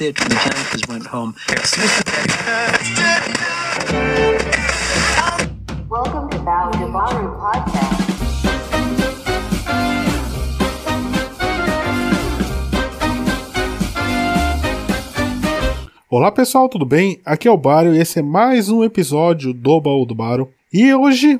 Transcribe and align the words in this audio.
it, 0.00 0.20
and 0.20 0.30
the 0.30 0.36
campers 0.36 0.82
went 0.88 1.06
home. 1.06 1.34
Welcome 5.88 6.30
to 6.30 6.38
Baru 6.38 7.36
Podcast. 7.38 8.08
Olá 16.10 16.32
pessoal, 16.32 16.68
tudo 16.68 16.86
bem? 16.86 17.20
Aqui 17.24 17.46
é 17.46 17.50
o 17.50 17.56
Baro 17.56 17.94
e 17.94 18.00
esse 18.00 18.20
é 18.20 18.22
mais 18.22 18.70
um 18.70 18.82
episódio 18.82 19.52
do 19.52 19.80
Baú 19.80 20.06
do 20.06 20.14
Baro. 20.14 20.50
E 20.72 20.94
hoje 20.94 21.38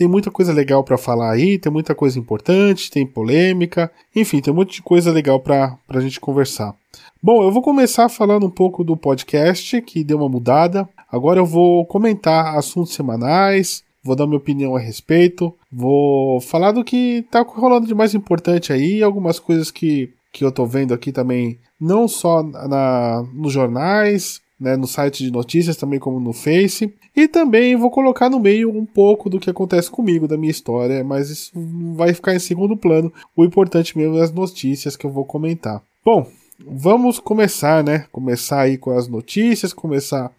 tem 0.00 0.08
muita 0.08 0.30
coisa 0.30 0.50
legal 0.50 0.82
para 0.82 0.96
falar 0.96 1.30
aí, 1.30 1.58
tem 1.58 1.70
muita 1.70 1.94
coisa 1.94 2.18
importante, 2.18 2.90
tem 2.90 3.06
polêmica, 3.06 3.92
enfim, 4.16 4.40
tem 4.40 4.50
um 4.50 4.56
monte 4.56 4.76
de 4.76 4.82
coisa 4.82 5.12
legal 5.12 5.38
para 5.38 5.76
a 5.90 6.00
gente 6.00 6.18
conversar. 6.18 6.74
Bom, 7.22 7.42
eu 7.42 7.52
vou 7.52 7.60
começar 7.60 8.08
falando 8.08 8.46
um 8.46 8.50
pouco 8.50 8.82
do 8.82 8.96
podcast, 8.96 9.78
que 9.82 10.02
deu 10.02 10.16
uma 10.16 10.26
mudada. 10.26 10.88
Agora 11.12 11.38
eu 11.38 11.44
vou 11.44 11.84
comentar 11.84 12.56
assuntos 12.56 12.94
semanais, 12.94 13.84
vou 14.02 14.16
dar 14.16 14.26
minha 14.26 14.38
opinião 14.38 14.74
a 14.74 14.80
respeito, 14.80 15.54
vou 15.70 16.40
falar 16.40 16.72
do 16.72 16.82
que 16.82 17.22
tá 17.30 17.42
rolando 17.42 17.86
de 17.86 17.94
mais 17.94 18.14
importante 18.14 18.72
aí, 18.72 19.02
algumas 19.02 19.38
coisas 19.38 19.70
que, 19.70 20.08
que 20.32 20.42
eu 20.42 20.50
tô 20.50 20.64
vendo 20.64 20.94
aqui 20.94 21.12
também, 21.12 21.58
não 21.78 22.08
só 22.08 22.42
na, 22.42 23.22
nos 23.34 23.52
jornais, 23.52 24.40
né, 24.60 24.76
no 24.76 24.86
site 24.86 25.24
de 25.24 25.30
notícias, 25.30 25.76
também 25.76 25.98
como 25.98 26.20
no 26.20 26.32
Face. 26.32 26.92
E 27.16 27.26
também 27.26 27.74
vou 27.74 27.90
colocar 27.90 28.28
no 28.28 28.38
meio 28.38 28.70
um 28.70 28.84
pouco 28.84 29.30
do 29.30 29.40
que 29.40 29.48
acontece 29.50 29.90
comigo, 29.90 30.28
da 30.28 30.36
minha 30.36 30.50
história, 30.50 31.02
mas 31.02 31.30
isso 31.30 31.52
vai 31.94 32.12
ficar 32.12 32.34
em 32.34 32.38
segundo 32.38 32.76
plano. 32.76 33.12
O 33.34 33.44
importante 33.44 33.96
mesmo 33.96 34.18
é 34.18 34.22
as 34.22 34.32
notícias 34.32 34.96
que 34.96 35.06
eu 35.06 35.10
vou 35.10 35.24
comentar. 35.24 35.82
Bom, 36.04 36.26
vamos 36.58 37.18
começar, 37.18 37.82
né? 37.82 38.06
Começar 38.12 38.60
aí 38.60 38.76
com 38.76 38.90
as 38.90 39.08
notícias, 39.08 39.72
começar 39.72 40.30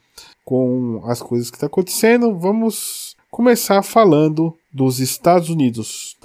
com 0.46 1.02
as 1.06 1.22
coisas 1.22 1.50
que 1.50 1.58
estão 1.58 1.68
tá 1.68 1.74
acontecendo. 1.74 2.38
Vamos 2.38 3.16
começar 3.30 3.82
falando 3.82 4.56
dos 4.72 5.00
Estados 5.00 5.50
Unidos. 5.50 6.18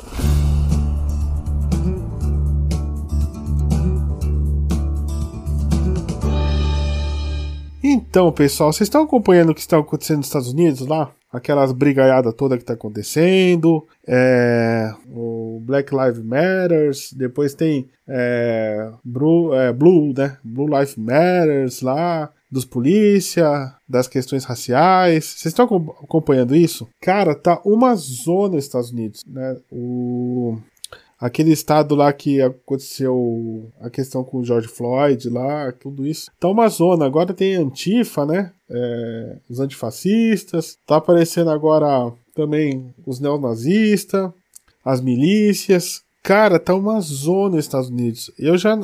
Então, 8.16 8.32
pessoal, 8.32 8.72
vocês 8.72 8.86
estão 8.86 9.02
acompanhando 9.02 9.50
o 9.50 9.54
que 9.54 9.60
está 9.60 9.76
acontecendo 9.76 10.16
nos 10.16 10.28
Estados 10.28 10.50
Unidos 10.50 10.86
lá? 10.86 11.12
Aquelas 11.30 11.70
brigaiadas 11.70 12.32
toda 12.32 12.56
que 12.56 12.62
está 12.62 12.72
acontecendo, 12.72 13.86
é, 14.08 14.90
o 15.10 15.60
Black 15.62 15.94
Lives 15.94 16.22
Matters, 16.22 17.12
depois 17.12 17.52
tem 17.52 17.90
é, 18.08 18.90
Blue, 19.04 19.54
é, 19.54 19.70
Blue, 19.70 20.14
né? 20.16 20.38
Blue 20.42 20.66
Lives 20.66 20.96
Matters 20.96 21.82
lá, 21.82 22.32
dos 22.50 22.64
polícia, 22.64 23.74
das 23.86 24.08
questões 24.08 24.46
raciais. 24.46 25.26
Vocês 25.26 25.52
estão 25.52 25.66
acompanhando 25.66 26.56
isso? 26.56 26.88
Cara, 27.02 27.34
tá 27.34 27.60
uma 27.66 27.94
zona 27.96 28.54
nos 28.54 28.64
Estados 28.64 28.92
Unidos, 28.92 29.22
né? 29.26 29.58
O 29.70 30.56
aquele 31.18 31.52
estado 31.52 31.94
lá 31.94 32.12
que 32.12 32.40
aconteceu 32.40 33.70
a 33.80 33.90
questão 33.90 34.22
com 34.22 34.38
o 34.38 34.44
George 34.44 34.68
Floyd 34.68 35.28
lá, 35.28 35.72
tudo 35.72 36.06
isso. 36.06 36.30
Tá 36.38 36.48
uma 36.48 36.68
zona. 36.68 37.06
Agora 37.06 37.34
tem 37.34 37.54
Antifa, 37.54 38.24
né? 38.26 38.52
É, 38.70 39.38
os 39.48 39.60
antifascistas. 39.60 40.78
Tá 40.86 40.96
aparecendo 40.96 41.50
agora 41.50 42.12
também 42.34 42.94
os 43.06 43.20
neonazistas, 43.20 44.30
as 44.84 45.00
milícias. 45.00 46.05
Cara, 46.26 46.58
tá 46.58 46.74
uma 46.74 47.00
zona 47.00 47.54
nos 47.54 47.64
Estados 47.64 47.88
Unidos. 47.88 48.32
Eu 48.36 48.58
já. 48.58 48.76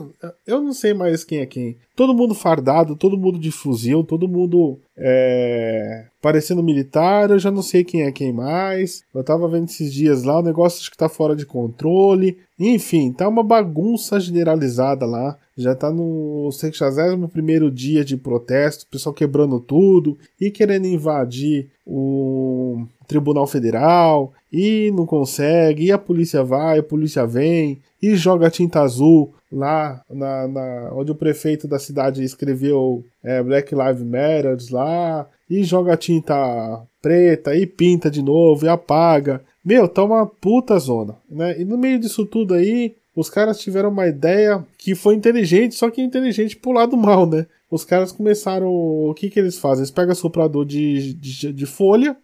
Eu 0.46 0.60
não 0.60 0.72
sei 0.72 0.94
mais 0.94 1.24
quem 1.24 1.40
é 1.40 1.46
quem. 1.46 1.76
Todo 1.96 2.14
mundo 2.14 2.36
fardado, 2.36 2.94
todo 2.94 3.18
mundo 3.18 3.36
de 3.36 3.50
fuzil, 3.50 4.04
todo 4.04 4.28
mundo 4.28 4.78
é, 4.96 6.04
parecendo 6.20 6.62
militar. 6.62 7.30
Eu 7.30 7.40
já 7.40 7.50
não 7.50 7.60
sei 7.60 7.82
quem 7.82 8.04
é 8.04 8.12
quem 8.12 8.32
mais. 8.32 9.02
Eu 9.12 9.24
tava 9.24 9.48
vendo 9.48 9.64
esses 9.64 9.92
dias 9.92 10.22
lá, 10.22 10.38
o 10.38 10.42
negócio 10.42 10.78
acho 10.82 10.90
que 10.92 10.96
tá 10.96 11.08
fora 11.08 11.34
de 11.34 11.44
controle. 11.44 12.38
Enfim, 12.56 13.12
tá 13.12 13.28
uma 13.28 13.42
bagunça 13.42 14.20
generalizada 14.20 15.04
lá. 15.04 15.36
Já 15.56 15.74
tá 15.74 15.90
no 15.90 16.50
61 16.50 17.70
dia 17.70 18.04
de 18.04 18.16
protesto, 18.16 18.84
o 18.84 18.88
pessoal 18.88 19.14
quebrando 19.14 19.60
tudo 19.60 20.16
e 20.40 20.50
querendo 20.50 20.86
invadir 20.86 21.70
o 21.86 22.86
Tribunal 23.06 23.46
Federal 23.46 24.32
e 24.50 24.90
não 24.94 25.04
consegue, 25.04 25.86
e 25.86 25.92
a 25.92 25.98
polícia 25.98 26.42
vai, 26.42 26.78
a 26.78 26.82
polícia 26.82 27.26
vem 27.26 27.80
e 28.00 28.16
joga 28.16 28.50
tinta 28.50 28.80
azul 28.80 29.34
lá 29.50 30.02
na, 30.10 30.48
na 30.48 30.90
onde 30.94 31.12
o 31.12 31.14
prefeito 31.14 31.68
da 31.68 31.78
cidade 31.78 32.24
escreveu 32.24 33.04
é, 33.22 33.42
Black 33.42 33.74
Lives 33.74 34.02
Matter 34.02 34.56
lá 34.70 35.26
e 35.48 35.62
joga 35.62 35.96
tinta 35.96 36.82
preta 37.02 37.54
e 37.54 37.66
pinta 37.66 38.10
de 38.10 38.22
novo 38.22 38.64
e 38.64 38.68
apaga. 38.68 39.42
Meu, 39.64 39.86
tá 39.86 40.02
uma 40.02 40.26
puta 40.26 40.78
zona, 40.78 41.16
né? 41.30 41.60
E 41.60 41.64
no 41.64 41.76
meio 41.76 41.98
disso 41.98 42.24
tudo 42.24 42.54
aí, 42.54 42.96
os 43.14 43.28
caras 43.28 43.60
tiveram 43.60 43.90
uma 43.90 44.06
ideia 44.06 44.64
que 44.78 44.94
foi 44.94 45.14
inteligente, 45.14 45.74
só 45.74 45.90
que 45.90 46.00
inteligente 46.00 46.56
pro 46.56 46.72
lado 46.72 46.96
mal, 46.96 47.26
né? 47.26 47.46
Os 47.70 47.84
caras 47.84 48.12
começaram. 48.12 48.68
O 48.68 49.14
que 49.14 49.30
que 49.30 49.38
eles 49.38 49.58
fazem? 49.58 49.80
Eles 49.80 49.90
pegam 49.90 50.14
soprador 50.14 50.64
de, 50.64 51.14
de, 51.14 51.52
de 51.52 51.66
folha, 51.66 52.16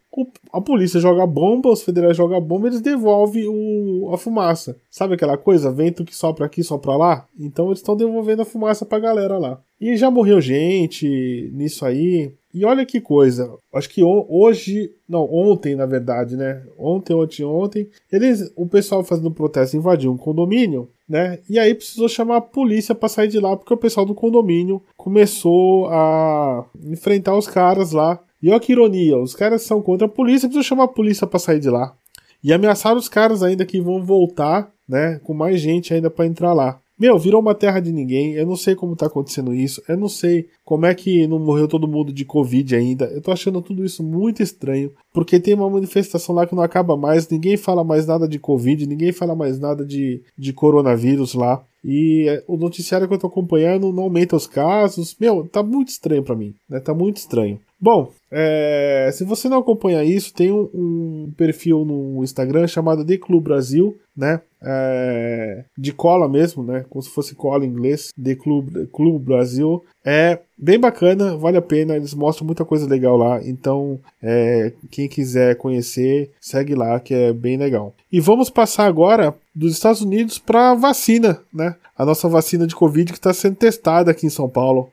a 0.53 0.61
polícia 0.61 1.01
joga 1.01 1.27
bomba, 1.27 1.71
os 1.71 1.83
federais 1.83 2.17
jogam 2.17 2.41
bomba, 2.41 2.69
eles 2.69 2.81
devolvem 2.81 3.47
o, 3.47 4.11
a 4.13 4.19
fumaça. 4.19 4.77
Sabe 4.91 5.15
aquela 5.15 5.37
coisa? 5.37 5.71
Vento 5.71 6.05
que 6.05 6.15
sopra 6.15 6.47
aqui, 6.47 6.63
sopra 6.63 6.97
lá? 6.97 7.27
Então 7.39 7.67
eles 7.67 7.79
estão 7.79 7.97
devolvendo 7.97 8.43
a 8.43 8.47
fumaça 8.47 8.87
pra 8.87 8.99
galera 8.99 9.39
lá. 9.39 9.61
E 9.81 9.97
já 9.97 10.11
morreu 10.11 10.41
gente 10.41 11.51
nisso 11.53 11.85
aí. 11.85 12.33
E 12.53 12.65
olha 12.65 12.87
que 12.87 13.01
coisa, 13.01 13.55
acho 13.73 13.91
que 13.91 14.03
hoje, 14.03 14.91
não, 15.09 15.23
ontem 15.31 15.77
na 15.77 15.85
verdade, 15.85 16.35
né? 16.35 16.63
Ontem, 16.79 17.13
ontem, 17.15 17.45
ontem, 17.45 17.89
eles, 18.11 18.51
o 18.57 18.67
pessoal 18.67 19.05
fazendo 19.05 19.31
protesto 19.31 19.77
invadiu 19.77 20.11
um 20.11 20.17
condomínio, 20.17 20.89
né? 21.07 21.39
E 21.49 21.59
aí 21.59 21.75
precisou 21.75 22.09
chamar 22.09 22.39
a 22.39 22.41
polícia 22.41 22.95
para 22.95 23.09
sair 23.09 23.29
de 23.29 23.39
lá 23.39 23.55
porque 23.57 23.73
o 23.73 23.79
pessoal 23.79 24.07
do 24.07 24.15
condomínio 24.15 24.83
começou 24.97 25.89
a 25.89 26.65
enfrentar 26.85 27.37
os 27.37 27.47
caras 27.47 27.93
lá. 27.93 28.19
E 28.43 28.51
olha 28.51 28.61
que 28.61 28.73
ironia, 28.73 29.19
os 29.19 29.35
caras 29.35 29.63
são 29.63 29.83
contra 29.83 30.07
a 30.07 30.11
polícia, 30.11 30.49
precisou 30.49 30.63
chamar 30.63 30.85
a 30.85 30.89
polícia 30.89 31.27
para 31.27 31.39
sair 31.39 31.59
de 31.59 31.71
lá. 31.71 31.95
E 32.43 32.53
ameaçaram 32.53 32.99
os 32.99 33.09
caras 33.09 33.43
ainda 33.43 33.67
que 33.67 33.81
vão 33.81 34.03
voltar, 34.03 34.71
né? 34.89 35.21
Com 35.25 35.35
mais 35.35 35.61
gente 35.61 35.93
ainda 35.93 36.09
para 36.09 36.27
entrar 36.27 36.53
lá. 36.53 36.81
Meu, 36.99 37.17
virou 37.17 37.41
uma 37.41 37.55
terra 37.55 37.79
de 37.79 37.93
ninguém. 37.93 38.33
Eu 38.33 38.45
não 38.45 38.57
sei 38.57 38.75
como 38.75 38.97
tá 38.97 39.07
acontecendo 39.07 39.55
isso. 39.55 39.81
Eu 39.89 39.97
não 39.97 40.09
sei 40.09 40.49
como 40.65 40.85
é 40.85 40.93
que 40.93 41.29
não 41.29 41.39
morreu 41.39 41.69
todo 41.69 41.87
mundo 41.87 42.13
de 42.13 42.25
Covid 42.25 42.75
ainda. 42.75 43.05
Eu 43.05 43.23
tô 43.23 43.31
achando 43.31 43.63
tudo 43.63 43.85
isso 43.85 44.03
muito 44.03 44.43
estranho. 44.43 44.91
Porque 45.13 45.39
tem 45.39 45.55
uma 45.55 45.71
manifestação 45.71 46.35
lá 46.35 46.45
que 46.45 46.57
não 46.57 46.63
acaba 46.63 46.97
mais. 46.97 47.29
Ninguém 47.29 47.57
fala 47.57 47.85
mais 47.85 48.05
nada 48.05 48.27
de 48.27 48.41
Covid. 48.41 48.85
Ninguém 48.85 49.13
fala 49.13 49.37
mais 49.37 49.61
nada 49.61 49.87
de, 49.87 50.23
de 50.37 50.53
coronavírus 50.53 51.35
lá. 51.35 51.65
E 51.85 52.27
é, 52.29 52.43
o 52.49 52.57
noticiário 52.57 53.07
que 53.07 53.15
eu 53.15 53.19
tô 53.19 53.29
acompanhando 53.29 53.93
não 53.93 54.03
aumenta 54.03 54.35
os 54.35 54.49
casos. 54.49 55.15
Meu, 55.21 55.47
tá 55.47 55.63
muito 55.63 55.91
estranho 55.91 56.25
para 56.25 56.35
mim. 56.35 56.53
Né? 56.69 56.81
Tá 56.81 56.93
muito 56.93 57.19
estranho. 57.19 57.61
Bom, 57.81 58.13
é, 58.31 59.09
se 59.13 59.25
você 59.25 59.49
não 59.49 59.59
acompanha 59.59 60.03
isso, 60.03 60.35
tem 60.35 60.51
um, 60.51 60.69
um, 60.75 61.33
perfil 61.37 61.85
no 61.85 62.25
Instagram 62.25 62.67
chamado 62.67 63.05
The 63.05 63.17
Club 63.17 63.45
Brasil, 63.45 63.97
né? 64.17 64.41
É, 64.61 65.65
de 65.79 65.93
cola 65.93 66.29
mesmo, 66.29 66.65
né? 66.65 66.85
Como 66.91 67.01
se 67.01 67.09
fosse 67.09 67.37
cola 67.37 67.65
em 67.65 67.69
inglês, 67.69 68.13
The 68.21 68.35
Club, 68.35 68.89
Club 68.93 69.23
Brasil. 69.23 69.85
É 70.05 70.41
bem 70.59 70.79
bacana, 70.79 71.37
vale 71.37 71.57
a 71.57 71.63
pena, 71.63 71.95
eles 71.95 72.15
mostram 72.15 72.47
muita 72.47 72.65
coisa 72.65 72.89
legal 72.89 73.17
lá. 73.17 73.41
Então, 73.45 74.01
é, 74.21 74.73
quem 74.91 75.09
quiser 75.09 75.57
conhecer, 75.57 76.33
segue 76.41 76.75
lá, 76.75 76.99
que 76.99 77.15
é 77.15 77.33
bem 77.33 77.57
legal. 77.57 77.95
E 78.11 78.19
vamos 78.19 78.51
passar 78.51 78.87
agora 78.87 79.35
dos 79.55 79.73
Estados 79.73 80.03
Unidos 80.03 80.37
para 80.39 80.75
vacina, 80.75 81.41
né? 81.55 81.77
A 81.97 82.05
nossa 82.05 82.29
vacina 82.29 82.67
de 82.67 82.75
Covid 82.75 83.13
que 83.13 83.19
está 83.19 83.33
sendo 83.33 83.55
testada 83.55 84.11
aqui 84.11 84.27
em 84.27 84.31
São 84.31 84.49
Paulo. 84.49 84.91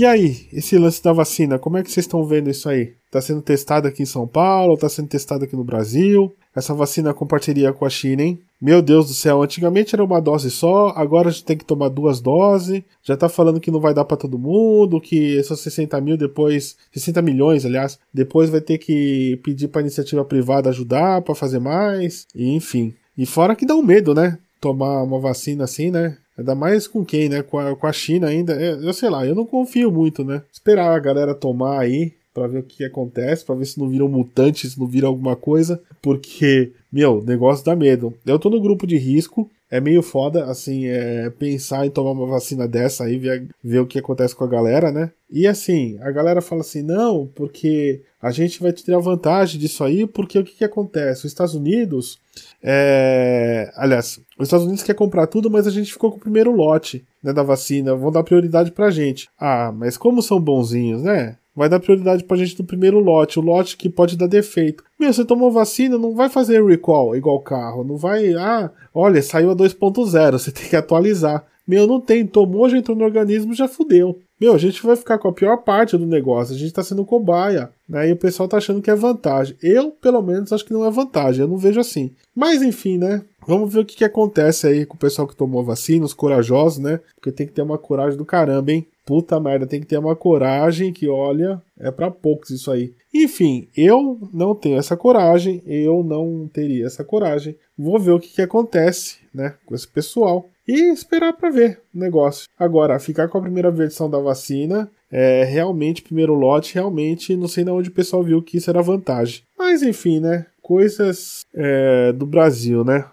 E 0.00 0.06
aí, 0.06 0.48
esse 0.50 0.78
lance 0.78 1.04
da 1.04 1.12
vacina, 1.12 1.58
como 1.58 1.76
é 1.76 1.82
que 1.82 1.90
vocês 1.90 2.06
estão 2.06 2.24
vendo 2.24 2.48
isso 2.48 2.70
aí? 2.70 2.94
Está 3.04 3.20
sendo 3.20 3.42
testado 3.42 3.86
aqui 3.86 4.02
em 4.02 4.06
São 4.06 4.26
Paulo, 4.26 4.72
está 4.72 4.88
sendo 4.88 5.08
testado 5.08 5.44
aqui 5.44 5.54
no 5.54 5.62
Brasil? 5.62 6.34
Essa 6.56 6.72
vacina 6.72 7.12
com 7.12 7.26
parceria 7.26 7.70
com 7.70 7.84
a 7.84 7.90
China, 7.90 8.22
hein? 8.22 8.40
Meu 8.58 8.80
Deus 8.80 9.08
do 9.08 9.12
céu, 9.12 9.42
antigamente 9.42 9.94
era 9.94 10.02
uma 10.02 10.18
dose 10.18 10.50
só, 10.50 10.88
agora 10.96 11.28
a 11.28 11.30
gente 11.30 11.44
tem 11.44 11.54
que 11.54 11.66
tomar 11.66 11.90
duas 11.90 12.18
doses. 12.18 12.82
Já 13.02 13.14
tá 13.14 13.28
falando 13.28 13.60
que 13.60 13.70
não 13.70 13.78
vai 13.78 13.92
dar 13.92 14.06
para 14.06 14.16
todo 14.16 14.38
mundo, 14.38 15.02
que 15.02 15.42
são 15.42 15.54
60 15.54 16.00
mil 16.00 16.16
depois, 16.16 16.78
60 16.94 17.20
milhões, 17.20 17.66
aliás, 17.66 17.98
depois 18.10 18.48
vai 18.48 18.62
ter 18.62 18.78
que 18.78 19.38
pedir 19.44 19.68
para 19.68 19.82
iniciativa 19.82 20.24
privada 20.24 20.70
ajudar 20.70 21.20
para 21.20 21.34
fazer 21.34 21.58
mais, 21.58 22.26
e 22.34 22.56
enfim. 22.56 22.94
E 23.18 23.26
fora 23.26 23.54
que 23.54 23.66
dá 23.66 23.74
um 23.74 23.82
medo, 23.82 24.14
né? 24.14 24.38
Tomar 24.62 25.02
uma 25.02 25.20
vacina 25.20 25.64
assim, 25.64 25.90
né? 25.90 26.16
Ainda 26.40 26.54
mais 26.54 26.88
com 26.88 27.04
quem, 27.04 27.28
né? 27.28 27.42
Com 27.42 27.58
a, 27.58 27.76
com 27.76 27.86
a 27.86 27.92
China 27.92 28.28
ainda. 28.28 28.54
É, 28.54 28.72
eu 28.72 28.92
sei 28.94 29.10
lá, 29.10 29.26
eu 29.26 29.34
não 29.34 29.44
confio 29.44 29.92
muito, 29.92 30.24
né? 30.24 30.42
Esperar 30.50 30.96
a 30.96 30.98
galera 30.98 31.34
tomar 31.34 31.78
aí, 31.78 32.14
para 32.32 32.46
ver 32.46 32.60
o 32.60 32.62
que, 32.62 32.78
que 32.78 32.84
acontece, 32.84 33.44
para 33.44 33.54
ver 33.54 33.66
se 33.66 33.78
não 33.78 33.88
viram 33.88 34.08
mutantes, 34.08 34.72
se 34.72 34.80
não 34.80 34.86
viram 34.86 35.08
alguma 35.08 35.36
coisa, 35.36 35.82
porque, 36.00 36.72
meu, 36.90 37.22
negócio 37.22 37.64
dá 37.64 37.76
medo. 37.76 38.14
Eu 38.24 38.38
tô 38.38 38.48
no 38.48 38.60
grupo 38.60 38.86
de 38.86 38.96
risco, 38.96 39.50
é 39.70 39.80
meio 39.80 40.02
foda, 40.02 40.46
assim, 40.46 40.86
é, 40.86 41.30
pensar 41.30 41.86
em 41.86 41.90
tomar 41.90 42.10
uma 42.10 42.26
vacina 42.26 42.66
dessa 42.66 43.04
aí, 43.04 43.18
ver, 43.18 43.48
ver 43.62 43.78
o 43.78 43.86
que 43.86 43.98
acontece 43.98 44.34
com 44.34 44.42
a 44.42 44.48
galera, 44.48 44.90
né? 44.90 45.12
E 45.30 45.46
assim, 45.46 45.96
a 46.00 46.10
galera 46.10 46.42
fala 46.42 46.62
assim, 46.62 46.82
não, 46.82 47.30
porque 47.36 48.02
a 48.20 48.32
gente 48.32 48.60
vai 48.60 48.72
tirar 48.72 48.98
vantagem 48.98 49.60
disso 49.60 49.84
aí, 49.84 50.06
porque 50.08 50.38
o 50.38 50.44
que, 50.44 50.56
que 50.56 50.64
acontece? 50.64 51.20
Os 51.20 51.32
Estados 51.32 51.54
Unidos, 51.54 52.18
é... 52.60 53.70
aliás, 53.76 54.20
os 54.36 54.48
Estados 54.48 54.66
Unidos 54.66 54.82
quer 54.82 54.94
comprar 54.94 55.28
tudo, 55.28 55.48
mas 55.48 55.68
a 55.68 55.70
gente 55.70 55.92
ficou 55.92 56.10
com 56.10 56.16
o 56.16 56.20
primeiro 56.20 56.50
lote 56.50 57.04
né, 57.22 57.32
da 57.32 57.44
vacina, 57.44 57.94
vão 57.94 58.10
dar 58.10 58.24
prioridade 58.24 58.72
pra 58.72 58.90
gente. 58.90 59.28
Ah, 59.38 59.72
mas 59.72 59.96
como 59.96 60.20
são 60.20 60.40
bonzinhos, 60.40 61.02
né? 61.02 61.36
Vai 61.54 61.68
dar 61.68 61.80
prioridade 61.80 62.24
pra 62.24 62.36
gente 62.36 62.58
no 62.58 62.66
primeiro 62.66 62.98
lote, 62.98 63.38
o 63.38 63.42
lote 63.42 63.76
que 63.76 63.88
pode 63.88 64.16
dar 64.16 64.26
defeito. 64.26 64.84
Meu, 64.98 65.12
você 65.12 65.24
tomou 65.24 65.50
vacina, 65.50 65.98
não 65.98 66.14
vai 66.14 66.28
fazer 66.28 66.64
recall 66.64 67.16
igual 67.16 67.40
carro, 67.40 67.84
não 67.84 67.96
vai, 67.96 68.32
ah, 68.34 68.70
olha, 68.94 69.22
saiu 69.22 69.50
a 69.50 69.56
2.0, 69.56 70.32
você 70.32 70.52
tem 70.52 70.68
que 70.68 70.76
atualizar. 70.76 71.44
Meu, 71.66 71.86
não 71.86 72.00
tem, 72.00 72.26
tomou, 72.26 72.68
já 72.68 72.78
entrou 72.78 72.96
no 72.96 73.04
organismo, 73.04 73.54
já 73.54 73.68
fudeu. 73.68 74.18
Meu, 74.40 74.54
a 74.54 74.58
gente 74.58 74.82
vai 74.82 74.96
ficar 74.96 75.18
com 75.18 75.28
a 75.28 75.32
pior 75.32 75.58
parte 75.58 75.98
do 75.98 76.06
negócio, 76.06 76.54
a 76.54 76.58
gente 76.58 76.72
tá 76.72 76.82
sendo 76.82 77.04
cobaia, 77.04 77.70
né? 77.86 78.08
E 78.08 78.12
o 78.12 78.16
pessoal 78.16 78.48
tá 78.48 78.56
achando 78.56 78.80
que 78.80 78.90
é 78.90 78.94
vantagem. 78.94 79.54
Eu, 79.62 79.90
pelo 79.90 80.22
menos, 80.22 80.50
acho 80.50 80.64
que 80.64 80.72
não 80.72 80.86
é 80.86 80.90
vantagem, 80.90 81.42
eu 81.42 81.48
não 81.48 81.58
vejo 81.58 81.78
assim. 81.78 82.12
Mas 82.34 82.62
enfim, 82.62 82.96
né? 82.96 83.22
Vamos 83.46 83.72
ver 83.72 83.80
o 83.80 83.84
que, 83.84 83.96
que 83.96 84.04
acontece 84.04 84.66
aí 84.66 84.86
com 84.86 84.94
o 84.94 84.98
pessoal 84.98 85.28
que 85.28 85.36
tomou 85.36 85.62
vacina, 85.62 86.06
os 86.06 86.14
corajosos, 86.14 86.78
né? 86.78 87.00
Porque 87.16 87.30
tem 87.30 87.46
que 87.46 87.52
ter 87.52 87.60
uma 87.60 87.76
coragem 87.76 88.16
do 88.16 88.24
caramba, 88.24 88.72
hein? 88.72 88.86
Puta 89.04 89.38
merda, 89.38 89.66
tem 89.66 89.80
que 89.80 89.86
ter 89.86 89.98
uma 89.98 90.16
coragem 90.16 90.90
que, 90.90 91.06
olha, 91.06 91.60
é 91.78 91.90
para 91.90 92.10
poucos 92.10 92.48
isso 92.50 92.70
aí. 92.70 92.94
Enfim, 93.12 93.68
eu 93.76 94.18
não 94.32 94.54
tenho 94.54 94.78
essa 94.78 94.96
coragem, 94.96 95.62
eu 95.66 96.02
não 96.02 96.48
teria 96.50 96.86
essa 96.86 97.04
coragem. 97.04 97.56
Vou 97.76 97.98
ver 97.98 98.12
o 98.12 98.20
que, 98.20 98.28
que 98.28 98.42
acontece, 98.42 99.18
né, 99.34 99.54
com 99.66 99.74
esse 99.74 99.88
pessoal 99.88 100.48
e 100.70 100.92
esperar 100.92 101.32
para 101.32 101.50
ver 101.50 101.80
o 101.92 101.98
negócio. 101.98 102.48
Agora, 102.56 102.98
ficar 103.00 103.26
com 103.28 103.38
a 103.38 103.42
primeira 103.42 103.70
versão 103.70 104.08
da 104.08 104.18
vacina 104.18 104.88
é 105.10 105.42
realmente 105.42 106.02
primeiro 106.02 106.32
lote, 106.34 106.74
realmente 106.74 107.34
não 107.34 107.48
sei 107.48 107.64
de 107.64 107.70
onde 107.70 107.88
o 107.88 107.92
pessoal 107.92 108.22
viu 108.22 108.40
que 108.40 108.58
isso 108.58 108.70
era 108.70 108.80
vantagem. 108.80 109.42
Mas 109.58 109.82
enfim, 109.82 110.20
né? 110.20 110.46
Coisas 110.62 111.44
é, 111.52 112.12
do 112.12 112.24
Brasil, 112.24 112.84
né? 112.84 113.04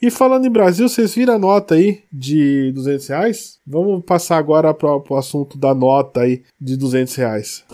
E 0.00 0.10
falando 0.10 0.46
em 0.46 0.50
Brasil, 0.50 0.88
vocês 0.88 1.14
viram 1.14 1.34
a 1.34 1.38
nota 1.38 1.74
aí 1.74 2.02
de 2.10 2.72
200 2.72 3.06
reais? 3.08 3.58
Vamos 3.66 4.02
passar 4.04 4.38
agora 4.38 4.72
para 4.72 4.96
o 4.96 5.16
assunto 5.16 5.58
da 5.58 5.74
nota 5.74 6.22
aí 6.22 6.42
de 6.60 6.76
200 6.76 7.14
reais. 7.14 7.64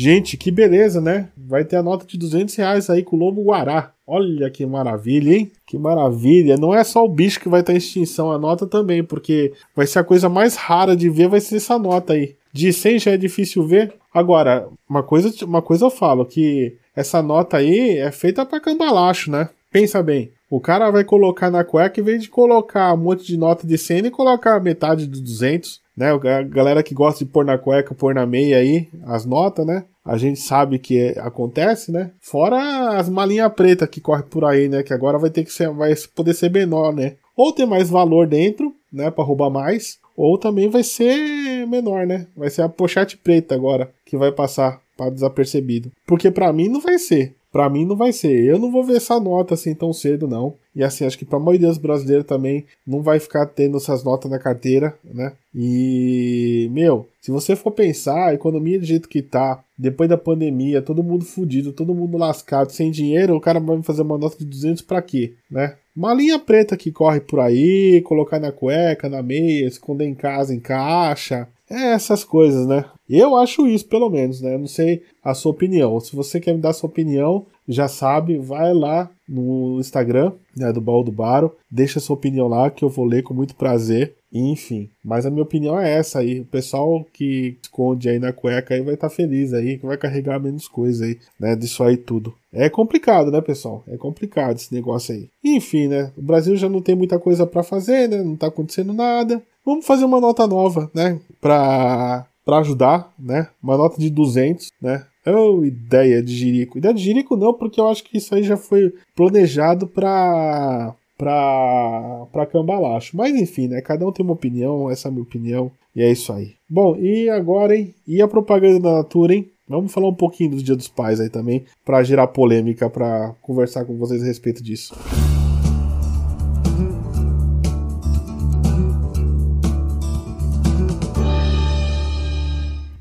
Gente, 0.00 0.36
que 0.36 0.52
beleza, 0.52 1.00
né? 1.00 1.28
Vai 1.36 1.64
ter 1.64 1.74
a 1.74 1.82
nota 1.82 2.06
de 2.06 2.16
200 2.16 2.54
reais 2.54 2.88
aí 2.88 3.02
com 3.02 3.16
o 3.16 3.18
Lobo 3.18 3.42
Guará. 3.42 3.90
Olha 4.06 4.48
que 4.48 4.64
maravilha, 4.64 5.34
hein? 5.34 5.50
Que 5.66 5.76
maravilha. 5.76 6.56
Não 6.56 6.72
é 6.72 6.84
só 6.84 7.04
o 7.04 7.08
bicho 7.08 7.40
que 7.40 7.48
vai 7.48 7.62
estar 7.62 7.72
em 7.72 7.78
extinção, 7.78 8.30
a 8.30 8.38
nota 8.38 8.64
também, 8.64 9.02
porque 9.02 9.52
vai 9.74 9.88
ser 9.88 9.98
a 9.98 10.04
coisa 10.04 10.28
mais 10.28 10.54
rara 10.54 10.94
de 10.94 11.10
ver, 11.10 11.26
vai 11.26 11.40
ser 11.40 11.56
essa 11.56 11.76
nota 11.80 12.12
aí. 12.12 12.36
De 12.52 12.72
100 12.72 13.00
já 13.00 13.10
é 13.10 13.16
difícil 13.16 13.66
ver. 13.66 13.92
Agora, 14.14 14.68
uma 14.88 15.02
coisa, 15.02 15.34
uma 15.44 15.60
coisa 15.60 15.86
eu 15.86 15.90
falo, 15.90 16.24
que 16.24 16.76
essa 16.94 17.20
nota 17.20 17.56
aí 17.56 17.98
é 17.98 18.12
feita 18.12 18.46
para 18.46 18.60
cambalacho, 18.60 19.32
né? 19.32 19.48
Pensa 19.68 20.00
bem. 20.00 20.30
O 20.48 20.60
cara 20.60 20.92
vai 20.92 21.02
colocar 21.02 21.50
na 21.50 21.64
cueca, 21.64 22.00
em 22.00 22.04
vez 22.04 22.22
de 22.22 22.28
colocar 22.28 22.94
um 22.94 22.98
monte 22.98 23.26
de 23.26 23.36
nota 23.36 23.66
de 23.66 23.76
100, 23.76 24.06
e 24.06 24.10
colocar 24.12 24.62
metade 24.62 25.08
de 25.08 25.20
200, 25.20 25.80
né? 25.98 26.12
A 26.12 26.42
galera 26.42 26.82
que 26.82 26.94
gosta 26.94 27.24
de 27.24 27.30
pôr 27.30 27.44
na 27.44 27.58
cueca, 27.58 27.94
pôr 27.94 28.14
na 28.14 28.24
meia 28.24 28.58
aí, 28.58 28.88
as 29.04 29.26
notas, 29.26 29.66
né? 29.66 29.84
A 30.04 30.16
gente 30.16 30.38
sabe 30.38 30.78
que 30.78 30.98
é, 30.98 31.18
acontece, 31.18 31.90
né? 31.90 32.12
Fora 32.20 32.96
as 32.96 33.08
malinhas 33.08 33.52
preta 33.52 33.86
que 33.86 34.00
corre 34.00 34.22
por 34.22 34.44
aí, 34.44 34.68
né? 34.68 34.82
Que 34.82 34.94
agora 34.94 35.18
vai 35.18 35.28
ter 35.28 35.44
que 35.44 35.52
ser, 35.52 35.68
vai 35.70 35.92
poder 36.14 36.34
ser 36.34 36.50
menor, 36.50 36.94
né? 36.94 37.16
Ou 37.36 37.52
ter 37.52 37.66
mais 37.66 37.90
valor 37.90 38.26
dentro, 38.26 38.72
né? 38.92 39.10
Para 39.10 39.24
roubar 39.24 39.50
mais, 39.50 39.98
ou 40.16 40.38
também 40.38 40.68
vai 40.68 40.82
ser 40.82 41.66
menor, 41.66 42.06
né? 42.06 42.26
Vai 42.36 42.48
ser 42.48 42.62
a 42.62 42.68
pochete 42.68 43.16
preta 43.16 43.54
agora 43.54 43.90
que 44.06 44.16
vai 44.16 44.32
passar 44.32 44.80
para 44.96 45.10
desapercebido. 45.10 45.90
Porque 46.06 46.30
para 46.30 46.52
mim 46.52 46.68
não 46.68 46.80
vai 46.80 46.98
ser. 46.98 47.34
Para 47.50 47.68
mim 47.68 47.84
não 47.84 47.96
vai 47.96 48.12
ser. 48.12 48.44
Eu 48.44 48.58
não 48.58 48.70
vou 48.70 48.84
ver 48.84 48.96
essa 48.96 49.18
nota 49.18 49.54
assim 49.54 49.74
tão 49.74 49.92
cedo 49.92 50.28
não. 50.28 50.54
E 50.78 50.84
assim, 50.84 51.04
acho 51.04 51.18
que 51.18 51.24
para 51.24 51.38
a 51.38 51.42
maioria 51.42 51.66
dos 51.66 51.76
brasileiros 51.76 52.24
também 52.24 52.64
não 52.86 53.02
vai 53.02 53.18
ficar 53.18 53.44
tendo 53.46 53.78
essas 53.78 54.04
notas 54.04 54.30
na 54.30 54.38
carteira, 54.38 54.96
né? 55.04 55.32
E 55.52 56.70
meu, 56.70 57.08
se 57.20 57.32
você 57.32 57.56
for 57.56 57.72
pensar, 57.72 58.28
a 58.28 58.34
economia 58.34 58.78
do 58.78 58.86
jeito 58.86 59.08
que 59.08 59.20
tá, 59.20 59.60
depois 59.76 60.08
da 60.08 60.16
pandemia, 60.16 60.80
todo 60.80 61.02
mundo 61.02 61.24
fudido, 61.24 61.72
todo 61.72 61.96
mundo 61.96 62.16
lascado, 62.16 62.70
sem 62.70 62.92
dinheiro, 62.92 63.34
o 63.34 63.40
cara 63.40 63.58
vai 63.58 63.82
fazer 63.82 64.02
uma 64.02 64.16
nota 64.16 64.38
de 64.38 64.44
200 64.44 64.82
para 64.82 65.02
quê, 65.02 65.34
né? 65.50 65.74
Uma 65.96 66.14
linha 66.14 66.38
preta 66.38 66.76
que 66.76 66.92
corre 66.92 67.18
por 67.18 67.40
aí, 67.40 68.00
colocar 68.02 68.38
na 68.38 68.52
cueca, 68.52 69.08
na 69.08 69.20
meia, 69.20 69.66
esconder 69.66 70.06
em 70.06 70.14
casa, 70.14 70.54
em 70.54 70.60
caixa. 70.60 71.48
É 71.68 71.92
essas 71.92 72.22
coisas, 72.22 72.68
né? 72.68 72.84
Eu 73.10 73.34
acho 73.34 73.66
isso, 73.66 73.84
pelo 73.86 74.08
menos, 74.08 74.40
né? 74.40 74.54
Eu 74.54 74.60
não 74.60 74.68
sei 74.68 75.02
a 75.24 75.34
sua 75.34 75.50
opinião. 75.50 75.98
Se 75.98 76.14
você 76.14 76.38
quer 76.38 76.54
me 76.54 76.60
dar 76.60 76.72
sua 76.72 76.88
opinião, 76.88 77.46
já 77.68 77.86
sabe, 77.86 78.38
vai 78.38 78.72
lá 78.72 79.10
no 79.28 79.78
Instagram 79.78 80.32
né, 80.56 80.72
do 80.72 80.80
Baú 80.80 81.04
do 81.04 81.12
Baro, 81.12 81.54
deixa 81.70 82.00
sua 82.00 82.14
opinião 82.14 82.48
lá 82.48 82.70
que 82.70 82.84
eu 82.84 82.88
vou 82.88 83.04
ler 83.04 83.22
com 83.22 83.34
muito 83.34 83.54
prazer. 83.54 84.14
Enfim, 84.30 84.90
mas 85.02 85.24
a 85.24 85.30
minha 85.30 85.42
opinião 85.42 85.78
é 85.78 85.90
essa 85.90 86.18
aí. 86.18 86.40
O 86.40 86.44
pessoal 86.44 87.04
que 87.12 87.56
esconde 87.62 88.10
aí 88.10 88.18
na 88.18 88.32
cueca 88.32 88.74
aí 88.74 88.82
vai 88.82 88.94
estar 88.94 89.08
tá 89.08 89.14
feliz 89.14 89.54
aí, 89.54 89.78
que 89.78 89.86
vai 89.86 89.96
carregar 89.96 90.38
menos 90.38 90.68
coisa 90.68 91.06
aí, 91.06 91.18
né? 91.40 91.56
Disso 91.56 91.82
aí 91.82 91.96
tudo. 91.96 92.34
É 92.52 92.68
complicado, 92.68 93.30
né, 93.30 93.40
pessoal? 93.40 93.82
É 93.88 93.96
complicado 93.96 94.56
esse 94.56 94.74
negócio 94.74 95.14
aí. 95.14 95.28
Enfim, 95.42 95.88
né? 95.88 96.12
O 96.16 96.22
Brasil 96.22 96.56
já 96.56 96.68
não 96.68 96.82
tem 96.82 96.94
muita 96.94 97.18
coisa 97.18 97.46
para 97.46 97.62
fazer, 97.62 98.08
né? 98.08 98.22
Não 98.22 98.36
tá 98.36 98.48
acontecendo 98.48 98.92
nada. 98.92 99.42
Vamos 99.64 99.86
fazer 99.86 100.04
uma 100.04 100.20
nota 100.20 100.46
nova, 100.46 100.90
né? 100.94 101.18
Pra, 101.40 102.26
pra 102.44 102.58
ajudar, 102.58 103.12
né? 103.18 103.48
Uma 103.62 103.78
nota 103.78 103.98
de 103.98 104.10
200, 104.10 104.68
né? 104.80 105.06
Oh, 105.30 105.64
ideia 105.64 106.22
de 106.22 106.34
Jirico. 106.34 106.78
Ideia 106.78 106.94
de 106.94 107.02
Jirico 107.02 107.36
não, 107.36 107.52
porque 107.52 107.80
eu 107.80 107.88
acho 107.88 108.04
que 108.04 108.18
isso 108.18 108.34
aí 108.34 108.42
já 108.42 108.56
foi 108.56 108.92
planejado 109.14 109.86
pra 109.86 110.94
pra, 111.18 112.26
pra 112.32 112.46
cambalacho. 112.46 113.16
Mas 113.16 113.34
enfim, 113.34 113.66
né? 113.66 113.82
Cada 113.82 114.06
um 114.06 114.12
tem 114.12 114.24
uma 114.24 114.34
opinião, 114.34 114.88
essa 114.88 115.08
é 115.08 115.10
a 115.10 115.12
minha 115.12 115.24
opinião, 115.24 115.70
e 115.94 116.02
é 116.02 116.10
isso 116.10 116.32
aí. 116.32 116.52
Bom, 116.70 116.96
e 116.96 117.28
agora, 117.28 117.76
hein? 117.76 117.92
E 118.06 118.22
a 118.22 118.28
propaganda 118.28 118.78
da 118.78 118.92
Natura, 118.98 119.34
hein? 119.34 119.50
Vamos 119.68 119.92
falar 119.92 120.08
um 120.08 120.14
pouquinho 120.14 120.52
do 120.52 120.62
Dia 120.62 120.76
dos 120.76 120.88
Pais 120.88 121.20
aí 121.20 121.28
também, 121.28 121.64
para 121.84 122.02
gerar 122.02 122.28
polêmica, 122.28 122.88
para 122.88 123.34
conversar 123.42 123.84
com 123.84 123.98
vocês 123.98 124.22
a 124.22 124.26
respeito 124.26 124.62
disso. 124.62 124.94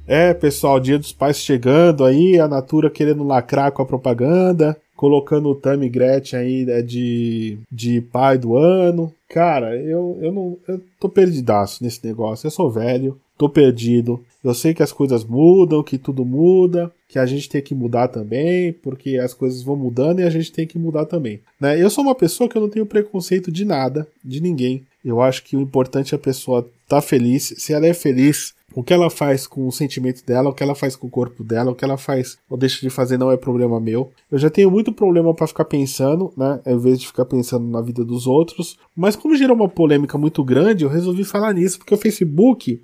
É, 0.07 0.33
pessoal, 0.33 0.79
Dia 0.79 0.97
dos 0.97 1.11
Pais 1.11 1.37
chegando 1.37 2.05
aí, 2.05 2.39
a 2.39 2.47
Natura 2.47 2.89
querendo 2.89 3.23
lacrar 3.23 3.71
com 3.71 3.81
a 3.81 3.85
propaganda 3.85 4.77
colocando 4.97 5.49
o 5.49 5.55
Tammy 5.55 5.87
Gretchen 5.87 6.39
aí 6.39 6.65
né, 6.65 6.81
de, 6.81 7.59
de 7.71 8.01
pai 8.01 8.37
do 8.37 8.57
ano. 8.57 9.13
Cara, 9.29 9.77
eu, 9.77 10.17
eu 10.19 10.31
não. 10.31 10.57
Eu 10.67 10.81
tô 10.99 11.07
perdidaço 11.07 11.83
nesse 11.83 12.05
negócio. 12.05 12.47
Eu 12.47 12.51
sou 12.51 12.69
velho, 12.69 13.17
tô 13.37 13.47
perdido. 13.47 14.19
Eu 14.43 14.53
sei 14.53 14.73
que 14.73 14.81
as 14.81 14.91
coisas 14.91 15.23
mudam, 15.23 15.83
que 15.83 15.97
tudo 15.97 16.25
muda, 16.25 16.91
que 17.07 17.19
a 17.19 17.25
gente 17.25 17.49
tem 17.49 17.61
que 17.61 17.75
mudar 17.75 18.07
também, 18.07 18.73
porque 18.73 19.17
as 19.17 19.33
coisas 19.33 19.61
vão 19.61 19.75
mudando 19.75 20.19
e 20.19 20.23
a 20.23 20.29
gente 20.29 20.51
tem 20.51 20.65
que 20.65 20.79
mudar 20.79 21.05
também. 21.05 21.39
Né? 21.59 21.81
Eu 21.81 21.89
sou 21.89 22.03
uma 22.03 22.15
pessoa 22.15 22.49
que 22.49 22.57
eu 22.57 22.61
não 22.61 22.69
tenho 22.69 22.85
preconceito 22.85 23.51
de 23.51 23.65
nada, 23.65 24.07
de 24.23 24.41
ninguém. 24.41 24.83
Eu 25.07 25.21
acho 25.21 25.43
que 25.43 25.55
o 25.55 25.61
importante 25.61 26.13
é 26.13 26.17
a 26.17 26.19
pessoa 26.19 26.59
estar 26.59 26.97
tá 26.97 27.01
feliz. 27.01 27.53
Se 27.57 27.71
ela 27.71 27.87
é 27.87 27.93
feliz, 27.93 28.53
o 28.75 28.83
que 28.83 28.93
ela 28.93 29.09
faz 29.09 29.47
com 29.47 29.65
o 29.65 29.71
sentimento 29.71 30.25
dela, 30.25 30.49
o 30.49 30.53
que 30.53 30.61
ela 30.61 30.75
faz 30.75 30.97
com 30.97 31.07
o 31.07 31.09
corpo 31.09 31.45
dela, 31.45 31.71
o 31.71 31.75
que 31.75 31.85
ela 31.85 31.97
faz 31.97 32.37
ou 32.49 32.57
deixa 32.57 32.81
de 32.81 32.89
fazer 32.89 33.17
não 33.17 33.31
é 33.31 33.37
problema 33.37 33.79
meu. 33.79 34.11
Eu 34.29 34.37
já 34.37 34.49
tenho 34.49 34.69
muito 34.69 34.91
problema 34.91 35.33
para 35.33 35.47
ficar 35.47 35.63
pensando, 35.63 36.33
né, 36.35 36.59
ao 36.65 36.73
invés 36.73 36.99
de 36.99 37.07
ficar 37.07 37.23
pensando 37.23 37.65
na 37.65 37.81
vida 37.81 38.03
dos 38.03 38.27
outros. 38.27 38.77
Mas 38.93 39.15
como 39.15 39.37
gerou 39.37 39.55
uma 39.55 39.69
polêmica 39.69 40.17
muito 40.17 40.43
grande, 40.43 40.83
eu 40.83 40.89
resolvi 40.89 41.23
falar 41.23 41.53
nisso 41.53 41.77
porque 41.77 41.93
o 41.93 41.97
Facebook 41.97 42.81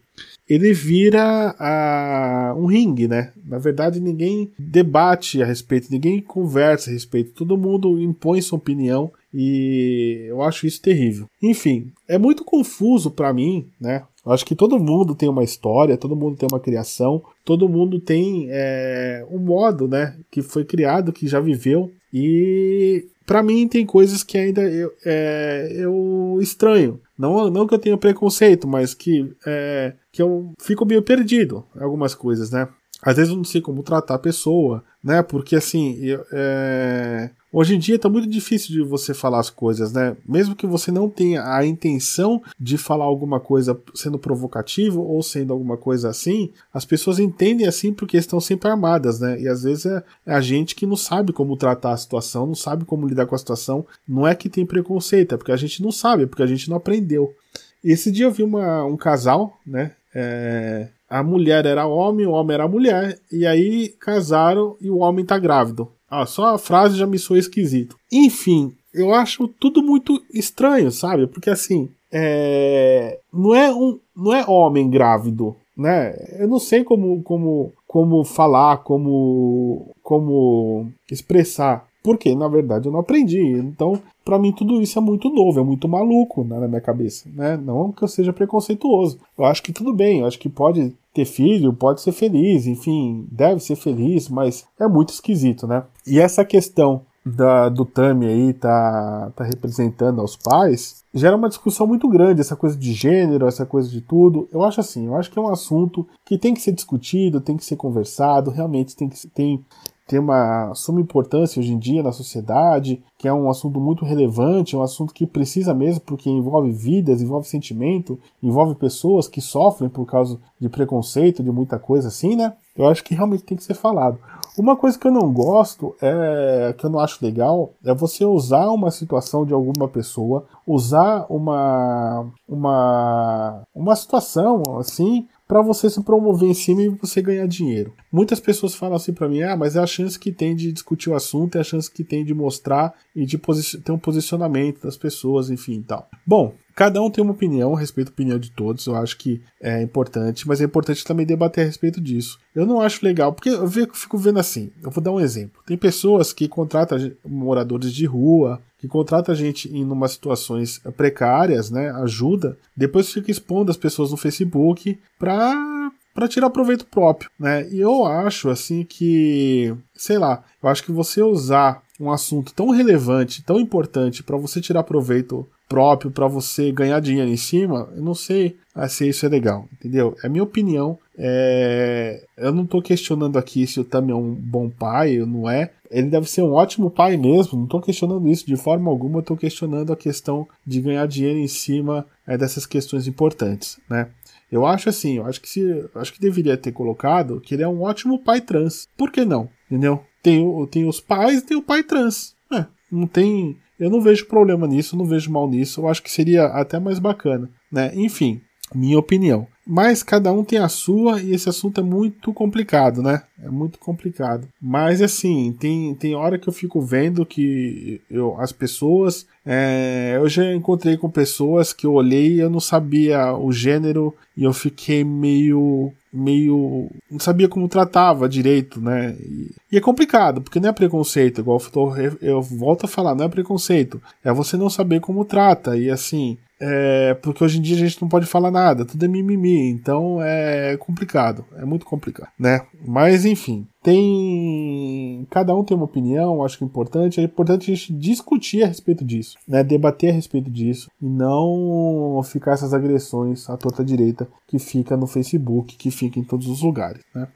ele 0.49 0.73
vira 0.73 1.55
a, 1.57 2.53
um 2.57 2.65
ringue, 2.65 3.07
né? 3.07 3.31
Na 3.45 3.57
verdade, 3.57 3.99
ninguém 3.99 4.51
debate 4.57 5.41
a 5.41 5.45
respeito, 5.45 5.91
ninguém 5.91 6.21
conversa 6.21 6.89
a 6.89 6.93
respeito, 6.93 7.33
todo 7.33 7.57
mundo 7.57 7.99
impõe 7.99 8.41
sua 8.41 8.57
opinião 8.57 9.11
e 9.33 10.25
eu 10.27 10.41
acho 10.41 10.67
isso 10.67 10.81
terrível. 10.81 11.27
Enfim, 11.41 11.91
é 12.07 12.17
muito 12.17 12.43
confuso 12.43 13.09
para 13.09 13.33
mim, 13.33 13.67
né? 13.79 14.03
Eu 14.25 14.31
acho 14.31 14.45
que 14.45 14.55
todo 14.55 14.79
mundo 14.79 15.15
tem 15.15 15.27
uma 15.27 15.43
história, 15.43 15.97
todo 15.97 16.15
mundo 16.15 16.37
tem 16.37 16.47
uma 16.49 16.59
criação, 16.59 17.21
todo 17.43 17.67
mundo 17.67 17.99
tem 17.99 18.47
é, 18.49 19.25
um 19.29 19.37
modo, 19.37 19.87
né, 19.87 20.15
que 20.31 20.41
foi 20.41 20.63
criado, 20.63 21.11
que 21.11 21.27
já 21.27 21.41
viveu 21.41 21.91
e 22.13 23.05
para 23.25 23.43
mim 23.43 23.67
tem 23.67 23.85
coisas 23.85 24.23
que 24.23 24.37
ainda 24.37 24.61
eu, 24.61 24.93
é, 25.05 25.73
eu 25.75 26.37
estranho. 26.41 26.99
Não, 27.23 27.49
não 27.49 27.65
que 27.65 27.73
eu 27.73 27.79
tenha 27.79 27.97
preconceito, 27.97 28.67
mas 28.67 28.93
que, 28.93 29.33
é, 29.47 29.93
que 30.11 30.21
eu 30.21 30.51
fico 30.59 30.85
meio 30.85 31.01
perdido 31.01 31.65
em 31.73 31.81
algumas 31.81 32.13
coisas, 32.13 32.51
né? 32.51 32.67
Às 33.01 33.15
vezes 33.15 33.31
eu 33.31 33.37
não 33.37 33.45
sei 33.45 33.61
como 33.61 33.81
tratar 33.81 34.15
a 34.15 34.19
pessoa, 34.19 34.83
né? 35.01 35.23
Porque 35.23 35.55
assim, 35.55 35.95
eu, 36.03 36.25
é, 36.33 37.29
Hoje 37.55 37.75
em 37.75 37.79
dia 37.79 37.99
tá 37.99 38.09
muito 38.09 38.27
difícil 38.27 38.71
de 38.71 38.81
você 38.81 39.13
falar 39.13 39.39
as 39.39 39.51
coisas, 39.51 39.93
né? 39.93 40.17
Mesmo 40.27 40.55
que 40.55 40.65
você 40.65 40.91
não 40.91 41.07
tenha 41.07 41.55
a 41.55 41.63
intenção 41.63 42.41
de 42.59 42.79
falar 42.79 43.05
alguma 43.05 43.39
coisa 43.39 43.79
sendo 43.93 44.17
provocativo 44.17 45.03
ou 45.03 45.21
sendo 45.21 45.53
alguma 45.53 45.77
coisa 45.77 46.09
assim, 46.09 46.51
as 46.73 46.83
pessoas 46.83 47.19
entendem 47.19 47.67
assim 47.67 47.93
porque 47.93 48.17
estão 48.17 48.39
sempre 48.39 48.67
armadas, 48.67 49.19
né? 49.19 49.39
E 49.39 49.47
às 49.47 49.61
vezes 49.61 49.85
é, 49.85 50.03
é 50.25 50.33
a 50.33 50.41
gente 50.41 50.73
que 50.73 50.87
não 50.87 50.95
sabe 50.95 51.31
como 51.31 51.55
tratar 51.55 51.91
a 51.91 51.97
situação, 51.97 52.47
não 52.47 52.55
sabe 52.55 52.85
como 52.85 53.07
lidar 53.07 53.27
com 53.27 53.35
a 53.35 53.37
situação. 53.37 53.85
Não 54.07 54.27
é 54.27 54.33
que 54.33 54.49
tem 54.49 54.65
preconceito, 54.65 55.35
é 55.35 55.37
porque 55.37 55.51
a 55.51 55.57
gente 55.57 55.83
não 55.83 55.91
sabe, 55.91 56.23
é 56.23 56.25
porque 56.25 56.41
a 56.41 56.47
gente 56.47 56.67
não 56.67 56.77
aprendeu. 56.77 57.35
Esse 57.83 58.11
dia 58.11 58.25
eu 58.25 58.31
vi 58.31 58.41
uma, 58.41 58.83
um 58.83 58.97
casal, 58.97 59.59
né? 59.63 59.91
É, 60.15 60.87
a 61.07 61.21
mulher 61.21 61.67
era 61.67 61.85
homem, 61.85 62.25
o 62.25 62.31
homem 62.31 62.55
era 62.55 62.67
mulher, 62.67 63.19
e 63.31 63.45
aí 63.45 63.89
casaram 63.99 64.75
e 64.81 64.89
o 64.89 64.97
homem 64.97 65.23
tá 65.23 65.37
grávido. 65.37 65.91
Ah, 66.15 66.27
só 66.27 66.53
a 66.53 66.57
frase 66.59 66.95
já 66.95 67.07
me 67.07 67.17
soou 67.17 67.39
esquisito. 67.39 67.97
Enfim, 68.11 68.71
eu 68.93 69.11
acho 69.15 69.47
tudo 69.47 69.81
muito 69.81 70.21
estranho, 70.31 70.91
sabe? 70.91 71.25
Porque 71.25 71.49
assim, 71.49 71.89
é... 72.11 73.19
não 73.33 73.55
é 73.55 73.73
um, 73.73 73.99
não 74.15 74.31
é 74.31 74.45
homem 74.47 74.87
grávido, 74.87 75.55
né? 75.75 76.13
Eu 76.37 76.47
não 76.47 76.59
sei 76.59 76.83
como, 76.83 77.23
como, 77.23 77.73
como 77.87 78.23
falar, 78.23 78.83
como, 78.83 79.95
como 80.03 80.91
expressar. 81.09 81.83
Porque, 82.03 82.35
na 82.35 82.47
verdade, 82.47 82.87
eu 82.87 82.91
não 82.91 82.99
aprendi. 82.99 83.41
Então, 83.41 83.99
para 84.25 84.37
mim, 84.37 84.51
tudo 84.51 84.81
isso 84.81 84.99
é 84.99 85.01
muito 85.01 85.29
novo, 85.29 85.59
é 85.59 85.63
muito 85.63 85.87
maluco 85.87 86.43
né, 86.43 86.59
na 86.59 86.67
minha 86.67 86.81
cabeça. 86.81 87.29
Né? 87.33 87.55
Não 87.57 87.91
que 87.91 88.03
eu 88.03 88.07
seja 88.07 88.33
preconceituoso. 88.33 89.19
Eu 89.37 89.45
acho 89.45 89.63
que 89.63 89.71
tudo 89.71 89.93
bem, 89.93 90.19
eu 90.19 90.27
acho 90.27 90.37
que 90.37 90.49
pode 90.49 90.93
ter 91.13 91.25
filho, 91.25 91.73
pode 91.73 92.01
ser 92.01 92.11
feliz, 92.11 92.65
enfim, 92.65 93.25
deve 93.31 93.59
ser 93.61 93.75
feliz, 93.75 94.27
mas 94.27 94.65
é 94.79 94.87
muito 94.87 95.13
esquisito, 95.13 95.67
né? 95.67 95.83
E 96.07 96.19
essa 96.19 96.43
questão 96.43 97.03
da, 97.25 97.69
do 97.69 97.85
Tami 97.85 98.25
aí 98.25 98.53
tá, 98.53 99.31
tá 99.35 99.43
representando 99.43 100.19
aos 100.19 100.35
pais, 100.35 101.03
gera 101.13 101.35
uma 101.35 101.47
discussão 101.47 101.87
muito 101.87 102.07
grande, 102.09 102.41
essa 102.41 102.55
coisa 102.55 102.75
de 102.75 102.91
gênero, 102.93 103.47
essa 103.47 103.65
coisa 103.65 103.89
de 103.89 104.01
tudo. 104.01 104.47
Eu 104.51 104.63
acho 104.63 104.81
assim, 104.81 105.05
eu 105.05 105.15
acho 105.15 105.31
que 105.31 105.39
é 105.39 105.41
um 105.41 105.51
assunto 105.51 106.05
que 106.25 106.37
tem 106.37 106.53
que 106.53 106.61
ser 106.61 106.73
discutido, 106.73 107.39
tem 107.39 107.55
que 107.55 107.63
ser 107.63 107.75
conversado, 107.75 108.51
realmente 108.51 108.95
tem 108.95 109.07
que 109.07 109.27
tem, 109.29 109.63
tem 110.07 110.19
uma 110.19 110.73
suma 110.75 110.99
importância 110.99 111.59
hoje 111.59 111.71
em 111.71 111.79
dia 111.79 112.03
na 112.03 112.11
sociedade, 112.11 113.01
que 113.17 113.27
é 113.27 113.33
um 113.33 113.49
assunto 113.49 113.79
muito 113.79 114.03
relevante, 114.03 114.75
é 114.75 114.77
um 114.77 114.83
assunto 114.83 115.13
que 115.13 115.25
precisa 115.25 115.73
mesmo, 115.73 116.01
porque 116.01 116.29
envolve 116.29 116.71
vidas, 116.71 117.21
envolve 117.21 117.47
sentimento, 117.47 118.19
envolve 118.41 118.75
pessoas 118.75 119.27
que 119.27 119.39
sofrem 119.39 119.89
por 119.89 120.05
causa 120.05 120.37
de 120.59 120.67
preconceito, 120.67 121.41
de 121.41 121.51
muita 121.51 121.79
coisa 121.79 122.09
assim, 122.09 122.35
né? 122.35 122.53
Eu 122.75 122.87
acho 122.87 123.03
que 123.03 123.13
realmente 123.13 123.43
tem 123.43 123.55
que 123.55 123.63
ser 123.63 123.75
falado. 123.75 124.17
Uma 124.57 124.75
coisa 124.75 124.99
que 124.99 125.07
eu 125.07 125.11
não 125.11 125.31
gosto, 125.31 125.95
é 126.01 126.75
que 126.77 126.85
eu 126.85 126.89
não 126.89 126.99
acho 126.99 127.23
legal, 127.23 127.71
é 127.83 127.93
você 127.93 128.25
usar 128.25 128.69
uma 128.69 128.91
situação 128.91 129.45
de 129.45 129.53
alguma 129.53 129.87
pessoa, 129.87 130.45
usar 130.65 131.25
uma 131.29 132.27
uma 132.47 133.63
uma 133.73 133.95
situação 133.95 134.61
assim 134.77 135.27
para 135.47 135.61
você 135.61 135.89
se 135.89 136.01
promover 136.03 136.49
em 136.49 136.53
cima 136.53 136.81
e 136.81 136.89
você 136.89 137.21
ganhar 137.21 137.47
dinheiro. 137.47 137.93
Muitas 138.11 138.39
pessoas 138.39 138.75
falam 138.75 138.95
assim 138.95 139.13
para 139.13 139.29
mim: 139.29 139.41
"Ah, 139.41 139.55
mas 139.55 139.75
é 139.75 139.79
a 139.79 139.87
chance 139.87 140.17
que 140.17 140.31
tem 140.31 140.55
de 140.55 140.71
discutir 140.71 141.09
o 141.09 141.15
assunto, 141.15 141.57
é 141.57 141.61
a 141.61 141.63
chance 141.63 141.89
que 141.91 142.03
tem 142.03 142.23
de 142.23 142.33
mostrar 142.33 142.93
e 143.15 143.25
de 143.25 143.37
ter 143.83 143.91
um 143.91 143.97
posicionamento 143.97 144.81
das 144.83 144.97
pessoas, 144.97 145.49
enfim, 145.49 145.79
e 145.79 145.83
tal". 145.83 146.09
Bom, 146.25 146.53
Cada 146.75 146.99
um 147.01 147.09
tem 147.09 147.23
uma 147.23 147.33
opinião, 147.33 147.75
respeito 147.75 148.07
a 148.07 148.11
opinião 148.11 148.39
de 148.39 148.51
todos, 148.51 148.87
eu 148.87 148.95
acho 148.95 149.17
que 149.17 149.41
é 149.61 149.81
importante, 149.81 150.47
mas 150.47 150.59
é 150.59 150.63
importante 150.63 151.03
também 151.03 151.25
debater 151.25 151.63
a 151.63 151.67
respeito 151.67 152.01
disso. 152.01 152.39
Eu 152.55 152.65
não 152.65 152.81
acho 152.81 153.05
legal, 153.05 153.31
porque 153.31 153.49
eu 153.49 153.69
fico 153.93 154.17
vendo 154.17 154.39
assim, 154.39 154.71
eu 154.81 154.89
vou 154.89 155.03
dar 155.03 155.11
um 155.11 155.19
exemplo. 155.19 155.61
Tem 155.67 155.77
pessoas 155.77 156.33
que 156.33 156.47
contratam 156.47 156.97
moradores 157.23 157.93
de 157.93 158.05
rua, 158.05 158.59
que 158.83 158.87
contratam 158.89 159.33
a 159.33 159.37
gente 159.37 159.73
em 159.73 159.85
umas 159.85 160.11
situações 160.11 160.77
precárias, 160.97 161.71
né, 161.71 161.89
ajuda, 162.01 162.57
depois 162.75 163.13
fica 163.13 163.31
expondo 163.31 163.71
as 163.71 163.77
pessoas 163.77 164.11
no 164.11 164.17
Facebook 164.17 164.99
pra 165.17 165.71
para 166.13 166.27
tirar 166.27 166.51
proveito 166.51 166.85
próprio, 166.85 167.31
né? 167.39 167.67
E 167.71 167.79
eu 167.79 168.05
acho 168.05 168.47
assim 168.49 168.83
que, 168.83 169.73
sei 169.95 170.19
lá, 170.19 170.43
eu 170.61 170.69
acho 170.69 170.83
que 170.83 170.91
você 170.91 171.23
usar 171.23 171.81
um 171.99 172.11
assunto 172.11 172.53
tão 172.53 172.69
relevante, 172.69 173.41
tão 173.41 173.59
importante 173.59 174.21
para 174.21 174.37
você 174.37 174.61
tirar 174.61 174.83
proveito 174.83 175.47
próprio 175.67 176.11
para 176.11 176.27
você 176.27 176.71
ganhar 176.71 176.99
dinheiro 176.99 177.31
em 177.31 177.37
cima, 177.37 177.89
eu 177.95 178.03
não 178.03 178.13
sei 178.13 178.57
se 178.89 179.09
isso 179.09 179.25
é 179.25 179.29
legal, 179.29 179.67
entendeu? 179.73 180.15
É 180.23 180.29
minha 180.29 180.43
opinião. 180.43 180.99
É... 181.17 182.25
Eu 182.37 182.51
não 182.51 182.63
estou 182.63 182.81
questionando 182.81 183.37
aqui 183.37 183.65
se 183.67 183.79
o 183.79 183.83
Tami 183.83 184.11
é 184.11 184.15
um 184.15 184.33
bom 184.33 184.69
pai 184.69 185.19
ou 185.19 185.27
não 185.27 185.49
é. 185.49 185.71
Ele 185.89 186.09
deve 186.09 186.29
ser 186.29 186.41
um 186.41 186.53
ótimo 186.53 186.89
pai 186.89 187.17
mesmo, 187.17 187.57
não 187.57 187.65
estou 187.65 187.79
questionando 187.79 188.27
isso 188.27 188.47
de 188.47 188.55
forma 188.55 188.89
alguma, 188.89 189.19
estou 189.19 189.37
questionando 189.37 189.93
a 189.93 189.95
questão 189.95 190.47
de 190.65 190.81
ganhar 190.81 191.07
dinheiro 191.07 191.37
em 191.37 191.47
cima 191.47 192.07
é, 192.25 192.35
dessas 192.35 192.65
questões 192.65 193.07
importantes, 193.07 193.79
né? 193.87 194.09
Eu 194.51 194.65
acho 194.65 194.89
assim, 194.89 195.17
eu 195.17 195.25
acho 195.25 195.41
que 195.41 195.49
se, 195.49 195.85
acho 195.95 196.13
que 196.13 196.19
deveria 196.19 196.57
ter 196.57 196.71
colocado 196.71 197.41
que 197.41 197.55
ele 197.55 197.63
é 197.63 197.67
um 197.67 197.81
ótimo 197.81 198.19
pai 198.19 198.41
trans. 198.41 198.87
Por 198.97 199.11
que 199.11 199.25
não? 199.25 199.49
Entendeu? 199.69 200.03
Tem, 200.21 200.43
tem 200.67 200.87
os 200.87 200.99
pais 200.99 201.39
e 201.39 201.45
tem 201.45 201.57
o 201.57 201.61
pai 201.61 201.83
trans. 201.83 202.35
É, 202.51 202.65
não 202.91 203.07
tem 203.07 203.57
eu 203.79 203.89
não 203.89 203.99
vejo 203.99 204.27
problema 204.27 204.67
nisso, 204.67 204.95
não 204.95 205.05
vejo 205.05 205.31
mal 205.31 205.49
nisso. 205.49 205.81
Eu 205.81 205.87
acho 205.87 206.01
que 206.01 206.11
seria 206.11 206.45
até 206.45 206.79
mais 206.79 206.99
bacana, 206.99 207.49
né? 207.71 207.91
Enfim, 207.95 208.41
minha 208.73 208.97
opinião. 208.97 209.47
Mas 209.65 210.03
cada 210.03 210.31
um 210.31 210.43
tem 210.43 210.59
a 210.59 210.67
sua 210.67 211.21
e 211.21 211.33
esse 211.33 211.47
assunto 211.47 211.79
é 211.79 211.83
muito 211.83 212.33
complicado, 212.33 213.01
né? 213.01 213.23
É 213.41 213.49
muito 213.49 213.79
complicado. 213.79 214.47
Mas 214.61 215.01
assim, 215.01 215.55
tem, 215.57 215.95
tem 215.95 216.15
hora 216.15 216.37
que 216.37 216.47
eu 216.47 216.53
fico 216.53 216.81
vendo 216.81 217.25
que 217.25 218.01
eu, 218.09 218.39
as 218.39 218.51
pessoas. 218.51 219.25
É, 219.45 220.13
eu 220.17 220.27
já 220.27 220.53
encontrei 220.53 220.97
com 220.97 221.09
pessoas 221.09 221.73
que 221.73 221.85
eu 221.85 221.93
olhei 221.93 222.33
e 222.33 222.39
eu 222.39 222.49
não 222.49 222.59
sabia 222.59 223.33
o 223.33 223.51
gênero 223.51 224.13
e 224.35 224.43
eu 224.43 224.53
fiquei 224.53 225.03
meio 225.03 225.93
meio. 226.13 226.89
não 227.09 227.19
sabia 227.19 227.49
como 227.49 227.67
tratava 227.67 228.29
direito, 228.29 228.79
né? 228.79 229.15
E, 229.19 229.51
é 229.75 229.81
complicado, 229.81 230.41
porque 230.41 230.59
não 230.59 230.69
é 230.69 230.71
preconceito, 230.71 231.41
igual 231.41 231.59
eu, 231.59 231.71
tô, 231.71 231.95
eu 232.21 232.41
volto 232.41 232.85
a 232.85 232.87
falar, 232.87 233.15
não 233.15 233.25
é 233.25 233.29
preconceito. 233.29 233.99
É 234.23 234.31
você 234.31 234.55
não 234.55 234.69
saber 234.69 234.99
como 234.99 235.25
trata. 235.25 235.75
E 235.75 235.89
assim, 235.89 236.37
é, 236.65 237.13
porque 237.15 237.43
hoje 237.43 237.59
em 237.59 237.61
dia 237.61 237.75
a 237.75 237.79
gente 237.79 238.01
não 238.01 238.07
pode 238.07 238.25
falar 238.25 238.49
nada, 238.49 238.85
tudo 238.85 239.03
é 239.03 239.07
mimimi, 239.07 239.69
então 239.69 240.21
é 240.21 240.77
complicado, 240.77 241.43
é 241.57 241.65
muito 241.65 241.85
complicado, 241.85 242.29
né? 242.39 242.61
Mas 242.87 243.25
enfim, 243.25 243.67
tem. 243.83 245.27
Cada 245.29 245.53
um 245.53 245.61
tem 245.61 245.75
uma 245.75 245.83
opinião, 245.83 246.41
acho 246.41 246.57
que 246.57 246.63
é 246.63 246.67
importante. 246.67 247.19
É 247.19 247.23
importante 247.23 247.69
a 247.69 247.75
gente 247.75 247.91
discutir 247.91 248.63
a 248.63 248.67
respeito 248.67 249.03
disso, 249.03 249.37
né? 249.45 249.61
Debater 249.61 250.11
a 250.11 250.13
respeito 250.13 250.49
disso 250.49 250.89
e 251.01 251.05
não 251.05 252.21
ficar 252.23 252.53
essas 252.53 252.73
agressões 252.73 253.49
à 253.49 253.57
torta 253.57 253.83
direita 253.83 254.25
que 254.47 254.57
fica 254.57 254.95
no 254.95 255.05
Facebook, 255.05 255.75
que 255.75 255.91
fica 255.91 256.17
em 256.17 256.23
todos 256.23 256.47
os 256.47 256.61
lugares, 256.61 257.03
né? 257.13 257.27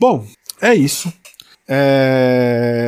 Bom, 0.00 0.24
é 0.62 0.74
isso. 0.74 1.12
É... 1.68 2.79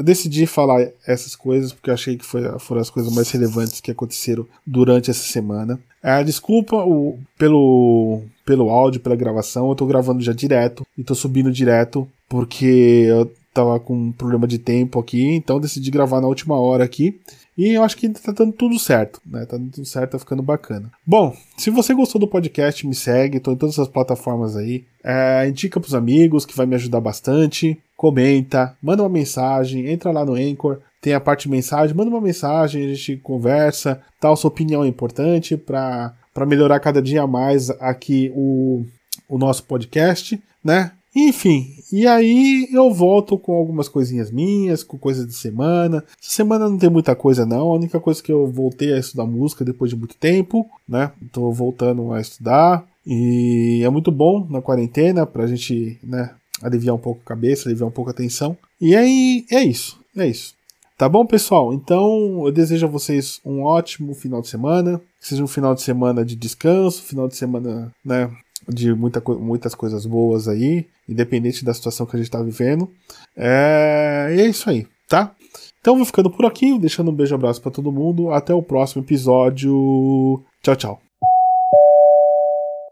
Eu 0.00 0.04
decidi 0.04 0.46
falar 0.46 0.88
essas 1.06 1.36
coisas 1.36 1.74
porque 1.74 1.90
achei 1.90 2.16
que 2.16 2.24
foi, 2.24 2.40
foram 2.58 2.80
as 2.80 2.88
coisas 2.88 3.14
mais 3.14 3.30
relevantes 3.30 3.82
que 3.82 3.90
aconteceram 3.90 4.46
durante 4.66 5.10
essa 5.10 5.22
semana. 5.22 5.78
É, 6.02 6.24
desculpa 6.24 6.76
o, 6.76 7.18
pelo, 7.36 8.22
pelo 8.46 8.70
áudio, 8.70 9.02
pela 9.02 9.14
gravação, 9.14 9.68
eu 9.68 9.74
tô 9.74 9.84
gravando 9.84 10.22
já 10.22 10.32
direto 10.32 10.86
e 10.96 11.04
tô 11.04 11.14
subindo 11.14 11.52
direto 11.52 12.08
porque 12.30 13.04
eu 13.06 13.30
tava 13.52 13.78
com 13.78 13.94
um 13.94 14.10
problema 14.10 14.46
de 14.46 14.58
tempo 14.58 14.98
aqui, 14.98 15.22
então 15.34 15.60
decidi 15.60 15.90
gravar 15.90 16.22
na 16.22 16.28
última 16.28 16.58
hora 16.58 16.82
aqui. 16.82 17.20
E 17.56 17.74
eu 17.74 17.82
acho 17.82 17.96
que 17.96 18.08
tá 18.08 18.32
dando 18.32 18.52
tudo 18.52 18.78
certo, 18.78 19.20
né? 19.26 19.44
Tá 19.44 19.56
dando 19.56 19.70
tudo 19.70 19.86
certo, 19.86 20.12
tá 20.12 20.18
ficando 20.18 20.42
bacana. 20.42 20.90
Bom, 21.06 21.36
se 21.56 21.70
você 21.70 21.92
gostou 21.92 22.20
do 22.20 22.28
podcast, 22.28 22.86
me 22.86 22.94
segue, 22.94 23.40
tô 23.40 23.52
em 23.52 23.56
todas 23.56 23.78
as 23.78 23.88
plataformas 23.88 24.56
aí. 24.56 24.84
É, 25.04 25.46
indica 25.48 25.80
pros 25.80 25.94
amigos, 25.94 26.46
que 26.46 26.56
vai 26.56 26.66
me 26.66 26.74
ajudar 26.74 27.00
bastante. 27.00 27.78
Comenta, 27.96 28.76
manda 28.82 29.02
uma 29.02 29.08
mensagem, 29.08 29.88
entra 29.88 30.10
lá 30.10 30.24
no 30.24 30.34
Anchor, 30.34 30.78
tem 31.02 31.12
a 31.12 31.20
parte 31.20 31.48
mensagem, 31.48 31.94
manda 31.94 32.10
uma 32.10 32.20
mensagem, 32.20 32.84
a 32.84 32.94
gente 32.94 33.16
conversa, 33.18 34.00
tal, 34.18 34.36
sua 34.36 34.48
opinião 34.48 34.84
é 34.84 34.88
importante 34.88 35.56
para 35.56 36.14
melhorar 36.46 36.80
cada 36.80 37.02
dia 37.02 37.26
mais 37.26 37.68
aqui 37.70 38.32
o, 38.34 38.86
o 39.28 39.36
nosso 39.36 39.64
podcast, 39.64 40.40
né? 40.64 40.92
Enfim, 41.14 41.74
e 41.92 42.06
aí 42.06 42.68
eu 42.72 42.92
volto 42.92 43.36
com 43.36 43.52
algumas 43.52 43.88
coisinhas 43.88 44.30
minhas, 44.30 44.84
com 44.84 44.96
coisas 44.96 45.26
de 45.26 45.34
semana. 45.34 46.04
Essa 46.22 46.30
semana 46.30 46.68
não 46.68 46.78
tem 46.78 46.88
muita 46.88 47.16
coisa 47.16 47.44
não, 47.44 47.70
a 47.70 47.74
única 47.74 47.98
coisa 47.98 48.22
que 48.22 48.30
eu 48.30 48.46
voltei 48.46 48.92
a 48.92 48.98
estudar 48.98 49.26
música 49.26 49.64
depois 49.64 49.90
de 49.90 49.96
muito 49.96 50.14
tempo, 50.14 50.68
né? 50.88 51.10
Tô 51.32 51.50
voltando 51.50 52.12
a 52.12 52.20
estudar 52.20 52.86
e 53.04 53.82
é 53.84 53.88
muito 53.90 54.12
bom 54.12 54.46
na 54.48 54.62
quarentena 54.62 55.26
pra 55.26 55.46
gente, 55.46 55.98
né, 56.02 56.30
aliviar 56.62 56.94
um 56.94 56.98
pouco 56.98 57.20
a 57.24 57.28
cabeça, 57.28 57.68
aliviar 57.68 57.88
um 57.88 57.92
pouco 57.92 58.10
a 58.10 58.14
tensão. 58.14 58.56
E 58.80 58.94
aí 58.94 59.44
é 59.50 59.64
isso, 59.64 59.98
é 60.16 60.26
isso. 60.26 60.54
Tá 60.96 61.08
bom, 61.08 61.24
pessoal? 61.24 61.72
Então 61.72 62.42
eu 62.44 62.52
desejo 62.52 62.86
a 62.86 62.90
vocês 62.90 63.40
um 63.44 63.62
ótimo 63.62 64.14
final 64.14 64.42
de 64.42 64.48
semana. 64.48 65.00
Que 65.18 65.28
seja 65.28 65.42
um 65.42 65.46
final 65.46 65.74
de 65.74 65.82
semana 65.82 66.24
de 66.24 66.36
descanso, 66.36 67.02
final 67.02 67.26
de 67.26 67.36
semana, 67.36 67.90
né? 68.04 68.30
De 68.72 68.94
muita, 68.94 69.20
muitas 69.34 69.74
coisas 69.74 70.06
boas 70.06 70.48
aí, 70.48 70.86
independente 71.08 71.64
da 71.64 71.74
situação 71.74 72.06
que 72.06 72.16
a 72.16 72.18
gente 72.18 72.28
está 72.28 72.42
vivendo. 72.42 72.90
É, 73.36 74.34
e 74.36 74.40
é 74.40 74.46
isso 74.46 74.70
aí, 74.70 74.86
tá? 75.08 75.34
Então 75.80 75.96
vou 75.96 76.04
ficando 76.04 76.30
por 76.30 76.44
aqui, 76.44 76.78
deixando 76.78 77.10
um 77.10 77.14
beijo 77.14 77.34
e 77.34 77.36
abraço 77.36 77.60
para 77.60 77.70
todo 77.70 77.90
mundo. 77.90 78.30
Até 78.30 78.54
o 78.54 78.62
próximo 78.62 79.02
episódio. 79.02 80.42
Tchau, 80.62 80.76
tchau. 80.76 81.00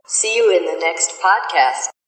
See 0.06 0.38
you 0.38 0.50
in 0.50 0.64
the 0.64 0.78
next 0.80 1.12
podcast. 1.20 1.90